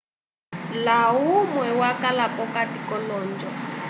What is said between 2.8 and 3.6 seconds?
k'olonjo